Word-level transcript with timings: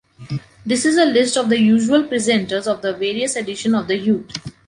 This 0.65 0.83
is 0.83 0.97
a 0.97 1.05
list 1.05 1.37
of 1.37 1.49
the 1.49 1.59
usual 1.59 2.05
presenters 2.05 2.65
of 2.65 2.81
the 2.81 2.91
various 2.91 3.35
edition 3.35 3.75
of 3.75 3.87
the 3.87 3.99
Heute. 4.03 4.31